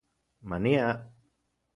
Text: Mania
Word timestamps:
Mania 0.49 0.87